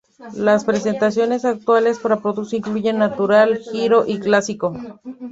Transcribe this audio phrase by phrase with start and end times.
[0.33, 4.73] Las presentaciones actuales para productos incluyen "Natural", "Giro" y "Clásico".